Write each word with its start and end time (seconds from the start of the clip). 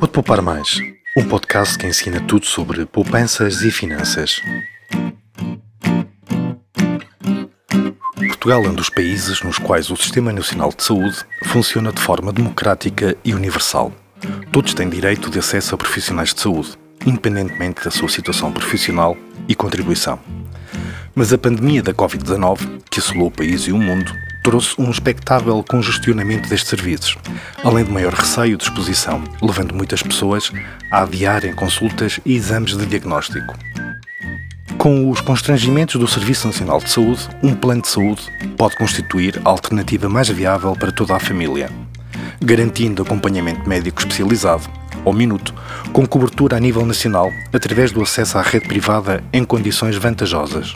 Pode 0.00 0.12
Poupar 0.12 0.42
Mais, 0.42 0.80
um 1.16 1.24
podcast 1.28 1.78
que 1.78 1.86
ensina 1.86 2.20
tudo 2.20 2.46
sobre 2.46 2.84
poupanças 2.86 3.62
e 3.62 3.70
finanças. 3.70 4.42
Portugal 8.16 8.64
é 8.64 8.68
um 8.68 8.74
dos 8.74 8.90
países 8.90 9.42
nos 9.42 9.58
quais 9.58 9.90
o 9.90 9.96
Sistema 9.96 10.32
Nacional 10.32 10.72
de 10.76 10.82
Saúde 10.82 11.18
funciona 11.44 11.92
de 11.92 12.00
forma 12.00 12.32
democrática 12.32 13.16
e 13.24 13.32
universal. 13.32 13.92
Todos 14.50 14.74
têm 14.74 14.88
direito 14.88 15.30
de 15.30 15.38
acesso 15.38 15.76
a 15.76 15.78
profissionais 15.78 16.34
de 16.34 16.40
saúde, 16.40 16.76
independentemente 17.06 17.84
da 17.84 17.92
sua 17.92 18.08
situação 18.08 18.50
profissional 18.50 19.16
e 19.46 19.54
contribuição. 19.54 20.18
Mas 21.14 21.32
a 21.32 21.38
pandemia 21.38 21.82
da 21.82 21.92
Covid-19, 21.92 22.82
que 22.90 23.00
assolou 23.00 23.28
o 23.28 23.30
país 23.30 23.62
e 23.62 23.72
o 23.72 23.78
mundo, 23.78 24.12
trouxe 24.42 24.74
um 24.78 24.90
expectável 24.90 25.62
congestionamento 25.68 26.48
destes 26.48 26.70
serviços, 26.70 27.16
além 27.62 27.84
de 27.84 27.90
maior 27.90 28.12
receio 28.12 28.56
de 28.56 28.64
exposição, 28.64 29.22
levando 29.42 29.74
muitas 29.74 30.02
pessoas 30.02 30.50
a 30.90 31.02
adiarem 31.02 31.54
consultas 31.54 32.20
e 32.24 32.34
exames 32.34 32.76
de 32.76 32.86
diagnóstico. 32.86 33.54
Com 34.78 35.10
os 35.10 35.20
constrangimentos 35.20 36.00
do 36.00 36.08
Serviço 36.08 36.46
Nacional 36.46 36.78
de 36.78 36.90
Saúde, 36.90 37.28
um 37.42 37.54
plano 37.54 37.82
de 37.82 37.88
saúde 37.88 38.22
pode 38.56 38.76
constituir 38.76 39.38
a 39.44 39.50
alternativa 39.50 40.08
mais 40.08 40.28
viável 40.28 40.72
para 40.74 40.90
toda 40.90 41.14
a 41.14 41.20
família, 41.20 41.70
garantindo 42.40 43.02
acompanhamento 43.02 43.68
médico 43.68 44.00
especializado, 44.00 44.64
ao 45.04 45.12
minuto, 45.12 45.54
com 45.92 46.06
cobertura 46.06 46.56
a 46.56 46.60
nível 46.60 46.86
nacional 46.86 47.30
através 47.52 47.92
do 47.92 48.02
acesso 48.02 48.38
à 48.38 48.42
rede 48.42 48.68
privada 48.68 49.22
em 49.32 49.44
condições 49.44 49.96
vantajosas. 49.96 50.74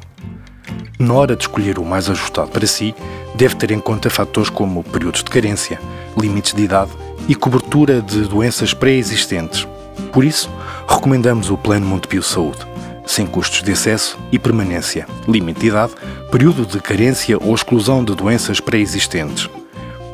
Na 1.04 1.12
hora 1.12 1.36
de 1.36 1.42
escolher 1.42 1.78
o 1.78 1.84
mais 1.84 2.08
ajustado 2.08 2.50
para 2.50 2.66
si, 2.66 2.94
deve 3.34 3.54
ter 3.56 3.70
em 3.70 3.78
conta 3.78 4.08
fatores 4.08 4.48
como 4.48 4.82
períodos 4.82 5.22
de 5.22 5.30
carência, 5.30 5.78
limites 6.18 6.54
de 6.54 6.62
idade 6.62 6.92
e 7.28 7.34
cobertura 7.34 8.00
de 8.00 8.22
doenças 8.22 8.72
pré-existentes. 8.72 9.68
Por 10.10 10.24
isso, 10.24 10.50
recomendamos 10.88 11.50
o 11.50 11.58
Plano 11.58 11.84
Montepio 11.84 12.22
Saúde, 12.22 12.66
sem 13.04 13.26
custos 13.26 13.62
de 13.62 13.72
acesso 13.72 14.18
e 14.32 14.38
permanência, 14.38 15.06
limite 15.28 15.60
de 15.60 15.66
idade, 15.66 15.92
período 16.32 16.64
de 16.64 16.80
carência 16.80 17.36
ou 17.38 17.54
exclusão 17.54 18.02
de 18.02 18.14
doenças 18.14 18.58
pré-existentes. 18.58 19.50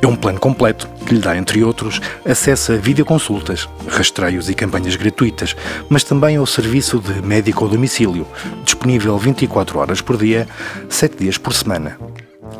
É 0.02 0.06
um 0.06 0.16
plano 0.16 0.40
completo 0.40 0.88
que 1.06 1.14
lhe 1.14 1.20
dá, 1.20 1.36
entre 1.36 1.62
outros, 1.62 2.00
acesso 2.24 2.72
a 2.72 2.76
videoconsultas, 2.76 3.68
rastreios 3.86 4.48
e 4.48 4.54
campanhas 4.54 4.96
gratuitas, 4.96 5.54
mas 5.90 6.02
também 6.02 6.36
ao 6.36 6.46
serviço 6.46 6.98
de 6.98 7.20
médico 7.20 7.64
ao 7.64 7.70
domicílio, 7.70 8.26
disponível 8.64 9.18
24 9.18 9.78
horas 9.78 10.00
por 10.00 10.16
dia, 10.16 10.48
7 10.88 11.16
dias 11.18 11.36
por 11.36 11.52
semana. 11.52 11.98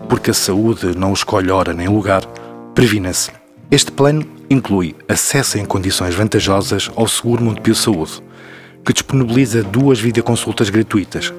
Porque 0.06 0.30
a 0.30 0.34
saúde 0.34 0.94
não 0.94 1.14
escolhe 1.14 1.50
hora 1.50 1.72
nem 1.72 1.88
lugar, 1.88 2.26
previna-se. 2.74 3.30
Este 3.70 3.90
plano 3.90 4.26
inclui 4.50 4.94
acesso 5.08 5.56
em 5.56 5.64
condições 5.64 6.14
vantajosas 6.14 6.90
ao 6.94 7.08
Seguro 7.08 7.42
Montepio 7.42 7.74
Saúde, 7.74 8.22
que 8.84 8.92
disponibiliza 8.92 9.62
duas 9.62 9.98
videoconsultas 9.98 10.68
gratuitas, 10.68 11.32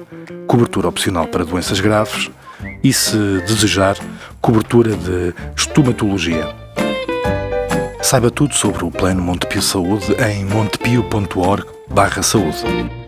cobertura 0.48 0.88
opcional 0.88 1.28
para 1.28 1.44
doenças 1.44 1.78
graves 1.78 2.28
e, 2.82 2.92
se 2.92 3.16
desejar, 3.46 3.96
cobertura 4.40 4.96
de 4.96 5.32
estomatologia. 5.56 6.48
Saiba 8.02 8.28
tudo 8.30 8.54
sobre 8.54 8.84
o 8.84 8.90
Plano 8.90 9.22
Montepio 9.22 9.62
Saúde 9.62 10.12
em 10.14 10.44
montepio.org/saúde. 10.44 13.01